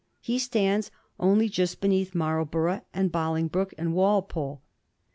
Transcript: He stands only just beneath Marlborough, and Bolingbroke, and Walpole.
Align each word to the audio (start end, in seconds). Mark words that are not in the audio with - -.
He 0.19 0.39
stands 0.39 0.89
only 1.19 1.47
just 1.47 1.79
beneath 1.79 2.15
Marlborough, 2.15 2.81
and 2.91 3.11
Bolingbroke, 3.11 3.75
and 3.77 3.93
Walpole. 3.93 4.63